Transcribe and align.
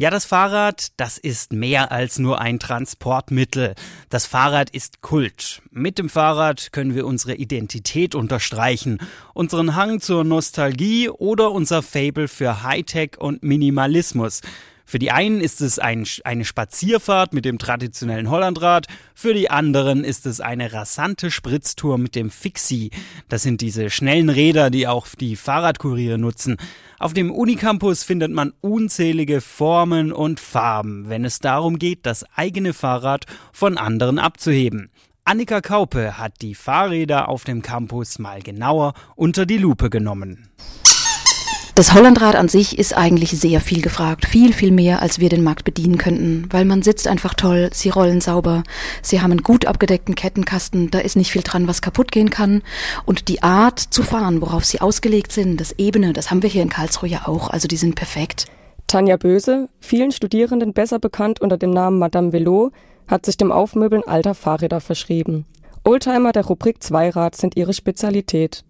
Ja, 0.00 0.10
das 0.10 0.26
Fahrrad, 0.26 0.92
das 0.96 1.18
ist 1.18 1.52
mehr 1.52 1.90
als 1.90 2.20
nur 2.20 2.40
ein 2.40 2.60
Transportmittel. 2.60 3.74
Das 4.10 4.26
Fahrrad 4.26 4.70
ist 4.70 5.02
Kult. 5.02 5.60
Mit 5.72 5.98
dem 5.98 6.08
Fahrrad 6.08 6.70
können 6.70 6.94
wir 6.94 7.04
unsere 7.04 7.34
Identität 7.34 8.14
unterstreichen, 8.14 8.98
unseren 9.34 9.74
Hang 9.74 9.98
zur 10.00 10.22
Nostalgie 10.22 11.08
oder 11.08 11.50
unser 11.50 11.82
Fable 11.82 12.28
für 12.28 12.62
Hightech 12.62 13.18
und 13.18 13.42
Minimalismus. 13.42 14.40
Für 14.90 14.98
die 14.98 15.10
einen 15.10 15.42
ist 15.42 15.60
es 15.60 15.78
ein, 15.78 16.06
eine 16.24 16.46
Spazierfahrt 16.46 17.34
mit 17.34 17.44
dem 17.44 17.58
traditionellen 17.58 18.30
Hollandrad, 18.30 18.86
für 19.14 19.34
die 19.34 19.50
anderen 19.50 20.02
ist 20.02 20.24
es 20.24 20.40
eine 20.40 20.72
rasante 20.72 21.30
Spritztour 21.30 21.98
mit 21.98 22.14
dem 22.14 22.30
Fixie. 22.30 22.88
Das 23.28 23.42
sind 23.42 23.60
diese 23.60 23.90
schnellen 23.90 24.30
Räder, 24.30 24.70
die 24.70 24.88
auch 24.88 25.06
die 25.08 25.36
Fahrradkuriere 25.36 26.16
nutzen. 26.16 26.56
Auf 26.98 27.12
dem 27.12 27.30
Unicampus 27.30 28.02
findet 28.02 28.32
man 28.32 28.54
unzählige 28.62 29.42
Formen 29.42 30.10
und 30.10 30.40
Farben, 30.40 31.10
wenn 31.10 31.26
es 31.26 31.38
darum 31.40 31.78
geht, 31.78 32.06
das 32.06 32.24
eigene 32.34 32.72
Fahrrad 32.72 33.26
von 33.52 33.76
anderen 33.76 34.18
abzuheben. 34.18 34.88
Annika 35.22 35.60
Kaupe 35.60 36.16
hat 36.16 36.40
die 36.40 36.54
Fahrräder 36.54 37.28
auf 37.28 37.44
dem 37.44 37.60
Campus 37.60 38.18
mal 38.18 38.40
genauer 38.40 38.94
unter 39.16 39.44
die 39.44 39.58
Lupe 39.58 39.90
genommen. 39.90 40.48
Das 41.78 41.94
Hollandrad 41.94 42.34
an 42.34 42.48
sich 42.48 42.76
ist 42.76 42.96
eigentlich 42.96 43.30
sehr 43.30 43.60
viel 43.60 43.80
gefragt, 43.82 44.26
viel, 44.26 44.52
viel 44.52 44.72
mehr, 44.72 45.00
als 45.00 45.20
wir 45.20 45.28
den 45.28 45.44
Markt 45.44 45.62
bedienen 45.62 45.96
könnten, 45.96 46.48
weil 46.50 46.64
man 46.64 46.82
sitzt 46.82 47.06
einfach 47.06 47.34
toll, 47.34 47.70
sie 47.72 47.88
rollen 47.88 48.20
sauber, 48.20 48.64
sie 49.00 49.22
haben 49.22 49.30
einen 49.30 49.44
gut 49.44 49.64
abgedeckten 49.64 50.16
Kettenkasten, 50.16 50.90
da 50.90 50.98
ist 50.98 51.14
nicht 51.14 51.30
viel 51.30 51.42
dran, 51.42 51.68
was 51.68 51.80
kaputt 51.80 52.10
gehen 52.10 52.30
kann 52.30 52.62
und 53.06 53.28
die 53.28 53.44
Art 53.44 53.78
zu 53.78 54.02
fahren, 54.02 54.40
worauf 54.40 54.64
sie 54.64 54.80
ausgelegt 54.80 55.30
sind, 55.30 55.60
das 55.60 55.70
Ebene, 55.78 56.12
das 56.12 56.32
haben 56.32 56.42
wir 56.42 56.50
hier 56.50 56.62
in 56.62 56.68
Karlsruhe 56.68 57.08
ja 57.08 57.28
auch, 57.28 57.48
also 57.48 57.68
die 57.68 57.76
sind 57.76 57.94
perfekt. 57.94 58.46
Tanja 58.88 59.16
Böse, 59.16 59.68
vielen 59.78 60.10
Studierenden 60.10 60.72
besser 60.72 60.98
bekannt 60.98 61.40
unter 61.40 61.58
dem 61.58 61.70
Namen 61.70 62.00
Madame 62.00 62.32
Velo, 62.32 62.72
hat 63.06 63.24
sich 63.24 63.36
dem 63.36 63.52
Aufmöbeln 63.52 64.02
alter 64.04 64.34
Fahrräder 64.34 64.80
verschrieben. 64.80 65.46
Oldtimer 65.84 66.32
der 66.32 66.44
Rubrik 66.44 66.82
Zweirad 66.82 67.36
sind 67.36 67.56
ihre 67.56 67.72
Spezialität. 67.72 68.64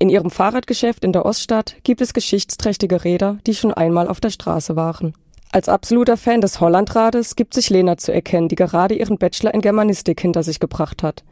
In 0.00 0.10
ihrem 0.10 0.30
Fahrradgeschäft 0.30 1.04
in 1.04 1.12
der 1.12 1.26
Oststadt 1.26 1.76
gibt 1.82 2.00
es 2.00 2.14
geschichtsträchtige 2.14 3.02
Räder, 3.02 3.38
die 3.46 3.54
schon 3.54 3.74
einmal 3.74 4.06
auf 4.06 4.20
der 4.20 4.30
Straße 4.30 4.76
waren. 4.76 5.14
Als 5.50 5.68
absoluter 5.68 6.16
Fan 6.16 6.40
des 6.40 6.60
Hollandrades 6.60 7.34
gibt 7.34 7.54
sich 7.54 7.70
Lena 7.70 7.96
zu 7.96 8.12
erkennen, 8.12 8.48
die 8.48 8.54
gerade 8.54 8.94
ihren 8.94 9.18
Bachelor 9.18 9.54
in 9.54 9.60
Germanistik 9.60 10.20
hinter 10.20 10.42
sich 10.42 10.60
gebracht 10.60 11.02
hat. 11.02 11.24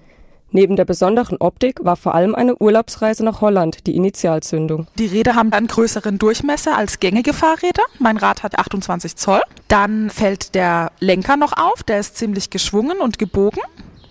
Neben 0.50 0.76
der 0.76 0.84
besonderen 0.84 1.36
Optik 1.38 1.84
war 1.84 1.96
vor 1.96 2.14
allem 2.14 2.34
eine 2.34 2.56
Urlaubsreise 2.56 3.24
nach 3.24 3.40
Holland 3.40 3.86
die 3.86 3.94
Initialzündung. 3.94 4.86
Die 4.98 5.06
Räder 5.06 5.34
haben 5.34 5.52
einen 5.52 5.66
größeren 5.66 6.18
Durchmesser 6.18 6.76
als 6.76 6.98
gängige 6.98 7.34
Fahrräder. 7.34 7.82
Mein 7.98 8.16
Rad 8.16 8.42
hat 8.42 8.58
28 8.58 9.16
Zoll. 9.16 9.42
Dann 9.68 10.08
fällt 10.08 10.54
der 10.54 10.92
Lenker 10.98 11.36
noch 11.36 11.52
auf, 11.52 11.82
der 11.82 12.00
ist 12.00 12.16
ziemlich 12.16 12.50
geschwungen 12.50 12.98
und 12.98 13.18
gebogen. 13.18 13.60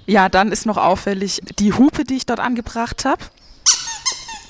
Ja, 0.05 0.29
dann 0.29 0.51
ist 0.51 0.65
noch 0.65 0.77
auffällig 0.77 1.41
die 1.57 1.73
Hupe, 1.73 2.03
die 2.03 2.15
ich 2.15 2.25
dort 2.25 2.39
angebracht 2.39 3.05
habe. 3.05 3.23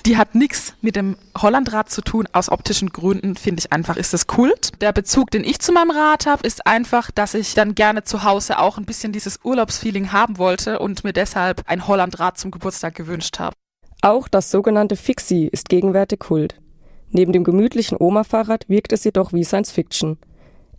Die 0.06 0.18
hat 0.18 0.36
nichts 0.36 0.76
mit 0.82 0.96
dem 0.96 1.18
Hollandrad 1.36 1.90
zu 1.90 2.04
tun. 2.04 2.28
Aus 2.32 2.50
optischen 2.50 2.90
Gründen 2.90 3.36
finde 3.36 3.62
ich 3.62 3.72
einfach, 3.72 3.98
ist 3.98 4.14
das 4.14 4.28
Kult. 4.28 4.80
Der 4.80 4.94
Bezug, 4.94 5.32
den 5.32 5.44
ich 5.44 5.58
zu 5.58 5.72
meinem 5.72 5.90
Rad 5.90 6.28
habe, 6.28 6.46
ist 6.46 6.68
einfach, 6.68 7.10
dass 7.10 7.34
ich 7.34 7.56
dann 7.56 7.74
gerne 7.74 8.04
zu 8.04 8.24
Hause 8.24 8.60
auch 8.60 8.78
ein 8.78 8.86
bisschen 8.86 9.14
dieses 9.14 9.40
Urlaubsfeeling 9.44 10.12
haben 10.12 10.38
wollte 10.38 10.78
und 10.78 11.04
mir 11.04 11.14
deshalb 11.14 11.64
ein 11.66 11.88
Hollandrad 11.88 12.38
zum 12.38 12.52
Geburtstag 12.52 12.94
gewünscht 12.94 13.40
habe. 13.40 13.56
Auch 14.04 14.28
das 14.28 14.52
sogenannte 14.52 14.96
Fixie 14.96 15.48
ist 15.48 15.70
gegenwärtig 15.70 16.20
Kult. 16.20 16.62
Neben 17.10 17.32
dem 17.32 17.44
gemütlichen 17.44 17.98
Oma-Fahrrad 18.00 18.70
wirkt 18.70 18.94
es 18.94 19.06
jedoch 19.06 19.34
wie 19.34 19.44
Science 19.44 19.72
Fiction. 19.72 20.20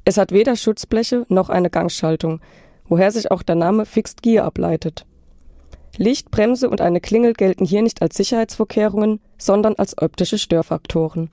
Es 0.05 0.19
hat 0.19 0.31
weder 0.31 0.55
Schutzbleche 0.55 1.27
noch 1.29 1.49
eine 1.49 1.71
Gangschaltung, 1.71 2.41
woher 2.85 3.11
sich 3.11 3.33
auch 3.33 3.43
der 3.43 3.57
Name 3.57 3.87
Fixed 3.87 4.23
Gear 4.23 4.45
ableitet. 4.45 5.05
Licht, 5.99 6.31
Bremse 6.31 6.69
und 6.69 6.81
eine 6.81 7.01
Klingel 7.01 7.33
gelten 7.33 7.65
hier 7.65 7.83
nicht 7.83 8.03
als 8.03 8.17
Sicherheitsvorkehrungen, 8.17 9.21
sondern 9.39 9.75
als 9.77 9.97
optische 9.99 10.39
Störfaktoren. 10.39 11.31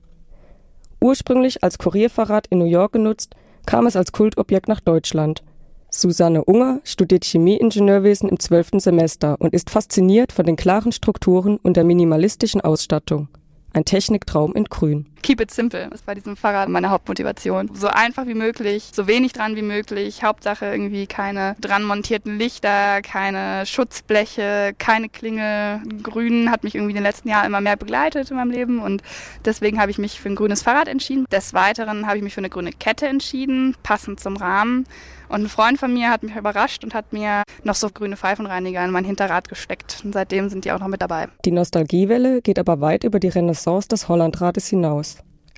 Ursprünglich 1.02 1.64
als 1.64 1.78
Kurierfahrrad 1.78 2.48
in 2.48 2.60
New 2.60 2.66
York 2.66 2.94
genutzt, 2.94 3.36
kam 3.66 3.86
es 3.88 3.96
als 3.96 4.12
Kultobjekt 4.12 4.68
nach 4.68 4.80
Deutschland. 4.80 5.44
Susanne 5.90 6.44
Unger 6.46 6.80
studiert 6.84 7.24
Chemieingenieurwesen 7.24 8.30
im 8.30 8.40
zwölften 8.40 8.80
Semester 8.80 9.36
und 9.40 9.54
ist 9.54 9.70
fasziniert 9.70 10.32
von 10.32 10.46
den 10.46 10.56
klaren 10.56 10.92
Strukturen 10.92 11.58
und 11.58 11.78
der 11.78 11.84
minimalistischen 11.84 12.62
Ausstattung. 12.62 13.28
Ein 13.74 13.86
Techniktraum 13.86 14.54
in 14.56 14.66
Grün. 14.66 15.13
Keep 15.24 15.40
it 15.40 15.52
simple 15.52 15.90
ist 15.94 16.06
bei 16.06 16.16
diesem 16.16 16.36
Fahrrad 16.36 16.68
meine 16.68 16.90
Hauptmotivation. 16.90 17.72
So 17.74 17.88
einfach 17.88 18.28
wie 18.28 18.34
möglich, 18.34 18.90
so 18.94 19.08
wenig 19.08 19.32
dran 19.32 19.56
wie 19.56 19.62
möglich. 19.62 20.22
Hauptsache 20.22 20.66
irgendwie 20.66 21.08
keine 21.08 21.56
dran 21.62 21.86
montierten 21.86 22.38
Lichter, 22.38 23.02
keine 23.02 23.66
Schutzbleche, 23.66 24.76
keine 24.78 25.08
Klingel. 25.08 25.82
Grün 26.04 26.52
hat 26.52 26.66
mich 26.66 26.76
irgendwie 26.76 26.92
in 26.92 26.98
den 26.98 27.04
letzten 27.04 27.30
Jahren 27.30 27.46
immer 27.46 27.62
mehr 27.62 27.78
begleitet 27.78 28.32
in 28.32 28.36
meinem 28.36 28.52
Leben 28.52 28.80
und 28.80 29.02
deswegen 29.46 29.80
habe 29.80 29.92
ich 29.92 29.98
mich 29.98 30.20
für 30.20 30.28
ein 30.28 30.36
grünes 30.36 30.62
Fahrrad 30.62 30.90
entschieden. 30.90 31.26
Des 31.32 31.54
Weiteren 31.54 32.06
habe 32.06 32.18
ich 32.18 32.24
mich 32.24 32.34
für 32.34 32.42
eine 32.42 32.50
grüne 32.50 32.72
Kette 32.72 33.08
entschieden, 33.08 33.78
passend 33.82 34.20
zum 34.20 34.36
Rahmen. 34.36 34.86
Und 35.30 35.44
ein 35.44 35.50
Freund 35.50 35.80
von 35.80 35.92
mir 35.92 36.12
hat 36.12 36.22
mich 36.22 36.36
überrascht 36.36 36.84
und 36.84 36.94
hat 36.94 37.12
mir 37.12 37.44
noch 37.64 37.76
so 37.76 37.90
grüne 37.90 38.18
Pfeifenreiniger 38.18 38.84
in 38.86 38.92
mein 38.92 39.06
Hinterrad 39.06 39.50
gesteckt. 39.50 40.02
Und 40.04 40.14
seitdem 40.14 40.50
sind 40.50 40.66
die 40.66 40.72
auch 40.72 40.80
noch 40.80 40.88
mit 40.88 41.02
dabei. 41.02 41.28
Die 41.46 41.52
Nostalgiewelle 41.52 42.42
geht 42.42 42.60
aber 42.60 42.82
weit 42.82 43.04
über 43.04 43.20
die 43.20 43.30
Renaissance 43.30 43.88
des 43.88 44.10
Hollandrades 44.10 44.68
hinaus. 44.68 45.13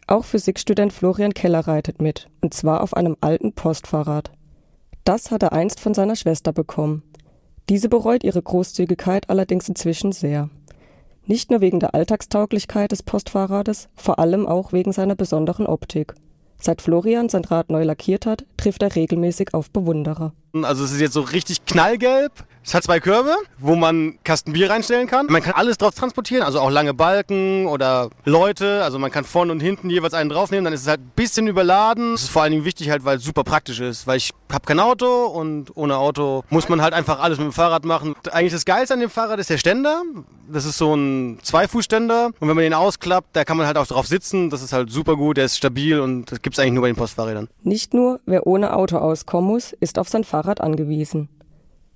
Auch 0.08 0.24
Physikstudent 0.24 0.94
Florian 0.94 1.34
Keller 1.34 1.62
reitet 1.68 2.02
mit, 2.02 2.30
und 2.42 2.54
zwar 2.54 2.82
auf 2.82 2.96
einem 2.96 3.18
alten 3.22 3.54
Postfahrrad. 3.54 4.32
Das 5.04 5.32
hat 5.32 5.42
er 5.42 5.54
einst 5.54 5.80
von 5.80 5.96
seiner 5.96 6.16
Schwester 6.16 6.54
bekommen. 6.54 7.02
Diese 7.70 7.90
bereut 7.90 8.24
ihre 8.24 8.42
Großzügigkeit 8.42 9.30
allerdings 9.30 9.68
inzwischen 9.68 10.12
sehr. 10.12 10.50
Nicht 11.26 11.50
nur 11.50 11.62
wegen 11.62 11.80
der 11.80 11.96
Alltagstauglichkeit 11.96 12.92
des 12.92 13.02
Postfahrrades, 13.02 13.90
vor 13.96 14.20
allem 14.20 14.46
auch 14.46 14.74
wegen 14.74 14.92
seiner 14.92 15.16
besonderen 15.16 15.66
Optik. 15.66 16.14
Seit 16.62 16.84
Florian 16.84 17.30
sein 17.30 17.44
Rad 17.44 17.72
neu 17.72 17.84
lackiert 17.84 18.28
hat, 18.28 18.46
trifft 18.58 18.84
er 18.84 18.96
regelmäßig 18.96 19.56
auf 19.56 19.72
Bewunderer. 19.72 20.34
Also 20.64 20.86
es 20.86 20.92
ist 20.92 21.02
jetzt 21.02 21.14
so 21.14 21.22
richtig 21.22 21.66
knallgelb. 21.66 22.32
Es 22.64 22.74
hat 22.74 22.84
zwei 22.84 23.00
Körbe, 23.00 23.36
wo 23.60 23.76
man 23.76 24.18
Kasten 24.24 24.54
Bier 24.54 24.72
reinstellen 24.72 25.06
kann. 25.06 25.28
Man 25.28 25.44
kann 25.44 25.54
alles 25.54 25.78
drauf 25.78 25.94
transportieren, 25.94 26.42
also 26.42 26.60
auch 26.60 26.72
lange 26.72 26.96
Balken 26.96 27.68
oder 27.68 28.10
Leute. 28.24 28.84
Also 28.84 28.98
man 28.98 29.12
kann 29.12 29.24
vorne 29.24 29.52
und 29.52 29.60
hinten 29.60 29.92
jeweils 29.92 30.16
einen 30.16 30.32
draufnehmen. 30.32 30.66
Dann 30.66 30.74
ist 30.74 30.82
es 30.82 30.88
halt 30.88 31.02
ein 31.02 31.12
bisschen 31.16 31.48
überladen. 31.48 32.14
Das 32.14 32.24
ist 32.24 32.30
vor 32.30 32.42
allen 32.42 32.54
Dingen 32.54 32.66
wichtig 32.66 32.90
halt, 32.90 33.06
weil 33.06 33.18
es 33.18 33.24
super 33.24 33.44
praktisch 33.44 33.80
ist. 33.80 34.08
Weil 34.08 34.18
ich 34.18 34.32
habe 34.52 34.66
kein 34.66 34.80
Auto 34.80 35.26
und 35.26 35.78
ohne 35.78 35.98
Auto 35.98 36.44
muss 36.50 36.68
man 36.68 36.82
halt 36.82 36.96
einfach 36.96 37.20
alles 37.20 37.38
mit 37.38 37.46
dem 37.46 37.54
Fahrrad 37.54 37.86
machen. 37.86 38.16
Eigentlich 38.32 38.54
das 38.54 38.66
Geilste 38.66 38.96
an 38.96 39.00
dem 39.00 39.12
Fahrrad 39.12 39.38
ist 39.40 39.52
der 39.52 39.60
Ständer. 39.60 40.02
Das 40.52 40.66
ist 40.66 40.80
so 40.80 40.96
ein 40.96 41.38
Zweifußständer. 41.44 42.32
Und 42.40 42.48
wenn 42.48 42.56
man 42.56 42.64
den 42.64 42.74
ausklappt, 42.74 43.30
da 43.34 43.44
kann 43.44 43.58
man 43.58 43.68
halt 43.68 43.78
auch 43.78 43.88
drauf 43.88 44.08
sitzen. 44.08 44.50
Das 44.50 44.64
ist 44.64 44.74
halt 44.74 44.90
super 44.90 45.18
gut, 45.18 45.38
der 45.38 45.46
ist 45.46 45.58
stabil 45.58 46.00
und 46.00 46.32
das 46.32 46.42
gibt 46.42 46.56
es 46.56 46.60
eigentlich 46.60 46.74
nur 46.74 46.82
bei 46.82 46.90
den 46.90 46.96
Postfahrrädern. 46.96 47.48
Nicht 47.62 47.94
nur, 47.94 48.22
wer 48.26 48.48
ohne 48.48 48.76
Auto 48.76 48.98
auskommen 48.98 49.52
muss, 49.52 49.74
ist 49.74 50.00
auf 50.00 50.10
sein 50.10 50.24
Fahrrad 50.24 50.45
angewiesen. 50.62 51.30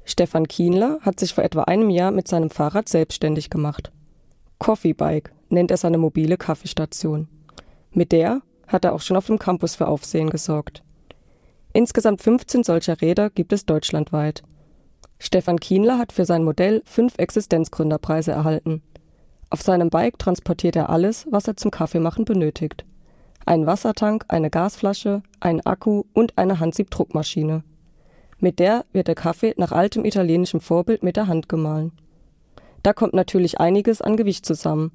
Stefan 0.03 0.47
Kienler 0.47 0.99
hat 1.01 1.19
sich 1.19 1.33
vor 1.33 1.43
etwa 1.43 1.63
einem 1.63 1.89
Jahr 1.89 2.11
mit 2.11 2.27
seinem 2.27 2.49
Fahrrad 2.49 2.89
selbstständig 2.89 3.49
gemacht. 3.49 3.91
Coffee 4.57 4.93
Bike 4.93 5.31
nennt 5.49 5.71
er 5.71 5.77
seine 5.77 5.97
mobile 5.97 6.37
Kaffeestation. 6.37 7.27
Mit 7.91 8.11
der 8.11 8.41
hat 8.67 8.85
er 8.85 8.93
auch 8.93 9.01
schon 9.01 9.17
auf 9.17 9.27
dem 9.27 9.39
Campus 9.39 9.75
für 9.75 9.87
Aufsehen 9.87 10.29
gesorgt. 10.29 10.83
Insgesamt 11.73 12.21
15 12.21 12.63
solcher 12.63 13.01
Räder 13.01 13.29
gibt 13.29 13.53
es 13.53 13.65
deutschlandweit. 13.65 14.43
Stefan 15.19 15.59
Kienler 15.59 15.97
hat 15.97 16.11
für 16.11 16.25
sein 16.25 16.43
Modell 16.43 16.81
fünf 16.85 17.17
Existenzgründerpreise 17.17 18.31
erhalten. 18.31 18.81
Auf 19.49 19.61
seinem 19.61 19.89
Bike 19.89 20.17
transportiert 20.17 20.75
er 20.75 20.89
alles, 20.89 21.27
was 21.29 21.47
er 21.47 21.57
zum 21.57 21.71
Kaffeemachen 21.71 22.25
benötigt. 22.25 22.85
Einen 23.45 23.65
Wassertank, 23.65 24.25
eine 24.27 24.49
Gasflasche, 24.49 25.23
einen 25.39 25.61
Akku 25.61 26.03
und 26.13 26.37
eine 26.37 26.59
Handsiebdruckmaschine. 26.59 27.63
Mit 28.39 28.59
der 28.59 28.85
wird 28.93 29.07
der 29.07 29.15
Kaffee 29.15 29.53
nach 29.57 29.71
altem 29.71 30.05
italienischem 30.05 30.61
Vorbild 30.61 31.03
mit 31.03 31.17
der 31.17 31.27
Hand 31.27 31.49
gemahlen. 31.49 31.91
Da 32.83 32.93
kommt 32.93 33.13
natürlich 33.13 33.59
einiges 33.59 34.01
an 34.01 34.15
Gewicht 34.15 34.45
zusammen. 34.45 34.91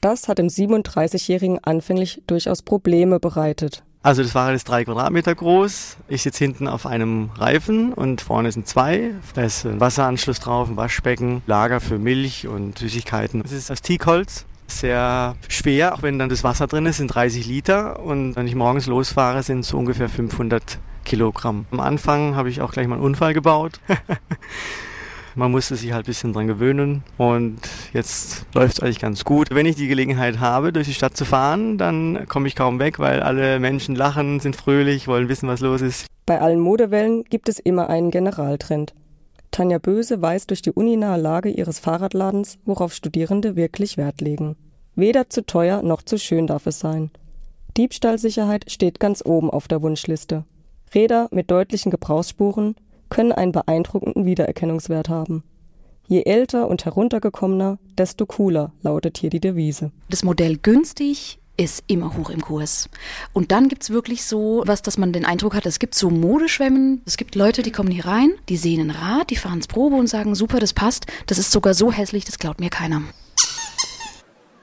Das 0.00 0.28
hat 0.28 0.38
dem 0.38 0.46
37-Jährigen 0.46 1.58
anfänglich 1.62 2.22
durchaus 2.26 2.62
Probleme 2.62 3.18
bereitet. 3.18 3.82
Also 4.02 4.22
das 4.22 4.32
Fahrrad 4.32 4.54
ist 4.54 4.66
drei 4.66 4.84
Quadratmeter 4.84 5.34
groß. 5.34 5.98
Ich 6.08 6.22
sitze 6.22 6.44
hinten 6.44 6.68
auf 6.68 6.86
einem 6.86 7.30
Reifen 7.36 7.92
und 7.92 8.22
vorne 8.22 8.50
sind 8.50 8.66
zwei. 8.66 9.10
Da 9.34 9.42
ist 9.42 9.66
ein 9.66 9.78
Wasseranschluss 9.78 10.40
drauf, 10.40 10.70
ein 10.70 10.76
Waschbecken, 10.76 11.42
Lager 11.46 11.80
für 11.80 11.98
Milch 11.98 12.46
und 12.46 12.78
Süßigkeiten. 12.78 13.42
Es 13.44 13.52
ist 13.52 13.70
aus 13.70 13.82
Teakholz, 13.82 14.46
sehr 14.68 15.36
schwer, 15.48 15.94
auch 15.94 16.02
wenn 16.02 16.18
dann 16.18 16.30
das 16.30 16.44
Wasser 16.44 16.66
drin 16.66 16.86
ist, 16.86 16.96
sind 16.96 17.08
30 17.08 17.46
Liter. 17.46 18.00
Und 18.00 18.36
wenn 18.36 18.46
ich 18.46 18.54
morgens 18.54 18.86
losfahre, 18.86 19.42
sind 19.42 19.60
es 19.60 19.68
so 19.68 19.76
ungefähr 19.76 20.08
500 20.08 20.78
Kilogramm. 21.04 21.66
Am 21.70 21.80
Anfang 21.80 22.36
habe 22.36 22.48
ich 22.48 22.60
auch 22.60 22.72
gleich 22.72 22.86
mal 22.86 22.96
einen 22.96 23.04
Unfall 23.04 23.34
gebaut. 23.34 23.80
Man 25.36 25.52
musste 25.52 25.76
sich 25.76 25.92
halt 25.92 26.04
ein 26.04 26.06
bisschen 26.06 26.32
dran 26.32 26.48
gewöhnen 26.48 27.04
und 27.16 27.60
jetzt 27.92 28.46
läuft 28.52 28.74
es 28.74 28.80
eigentlich 28.80 28.98
ganz 28.98 29.24
gut. 29.24 29.48
Wenn 29.50 29.64
ich 29.64 29.76
die 29.76 29.86
Gelegenheit 29.86 30.40
habe, 30.40 30.72
durch 30.72 30.88
die 30.88 30.94
Stadt 30.94 31.16
zu 31.16 31.24
fahren, 31.24 31.78
dann 31.78 32.26
komme 32.28 32.48
ich 32.48 32.56
kaum 32.56 32.80
weg, 32.80 32.98
weil 32.98 33.22
alle 33.22 33.60
Menschen 33.60 33.94
lachen, 33.94 34.40
sind 34.40 34.56
fröhlich, 34.56 35.06
wollen 35.06 35.28
wissen, 35.28 35.48
was 35.48 35.60
los 35.60 35.82
ist. 35.82 36.06
Bei 36.26 36.40
allen 36.40 36.60
Modewellen 36.60 37.24
gibt 37.24 37.48
es 37.48 37.58
immer 37.60 37.88
einen 37.88 38.10
Generaltrend. 38.10 38.92
Tanja 39.50 39.78
Böse 39.78 40.20
weiß 40.20 40.46
durch 40.46 40.62
die 40.62 40.72
uninahe 40.72 41.20
Lage 41.20 41.48
ihres 41.48 41.78
Fahrradladens, 41.78 42.58
worauf 42.64 42.92
Studierende 42.92 43.56
wirklich 43.56 43.96
Wert 43.96 44.20
legen. 44.20 44.56
Weder 44.94 45.30
zu 45.30 45.46
teuer 45.46 45.82
noch 45.82 46.02
zu 46.02 46.18
schön 46.18 46.46
darf 46.46 46.66
es 46.66 46.80
sein. 46.80 47.10
Diebstahlsicherheit 47.76 48.70
steht 48.70 49.00
ganz 49.00 49.22
oben 49.24 49.50
auf 49.50 49.68
der 49.68 49.82
Wunschliste. 49.82 50.44
Räder 50.94 51.28
mit 51.30 51.50
deutlichen 51.50 51.90
Gebrauchsspuren 51.90 52.74
können 53.08 53.32
einen 53.32 53.52
beeindruckenden 53.52 54.24
Wiedererkennungswert 54.24 55.08
haben. 55.08 55.44
Je 56.08 56.22
älter 56.24 56.68
und 56.68 56.84
heruntergekommener, 56.84 57.78
desto 57.96 58.26
cooler 58.26 58.72
lautet 58.82 59.18
hier 59.18 59.30
die 59.30 59.40
Devise. 59.40 59.92
Das 60.08 60.24
Modell 60.24 60.56
günstig 60.56 61.38
ist 61.56 61.84
immer 61.86 62.16
hoch 62.16 62.30
im 62.30 62.40
Kurs. 62.40 62.88
Und 63.32 63.52
dann 63.52 63.68
gibt's 63.68 63.90
wirklich 63.90 64.24
so 64.24 64.62
was, 64.66 64.82
dass 64.82 64.98
man 64.98 65.12
den 65.12 65.24
Eindruck 65.24 65.54
hat, 65.54 65.66
es 65.66 65.78
gibt 65.78 65.94
so 65.94 66.10
Modeschwämmen. 66.10 67.02
Es 67.04 67.16
gibt 67.16 67.34
Leute, 67.34 67.62
die 67.62 67.70
kommen 67.70 67.90
hier 67.90 68.06
rein, 68.06 68.32
die 68.48 68.56
sehen 68.56 68.80
ein 68.80 68.90
Rad, 68.90 69.30
die 69.30 69.36
fahren 69.36 69.56
ins 69.56 69.68
Probe 69.68 69.96
und 69.96 70.08
sagen, 70.08 70.34
super, 70.34 70.58
das 70.58 70.72
passt. 70.72 71.06
Das 71.26 71.38
ist 71.38 71.52
sogar 71.52 71.74
so 71.74 71.92
hässlich, 71.92 72.24
das 72.24 72.38
klaut 72.38 72.60
mir 72.60 72.70
keiner. 72.70 73.02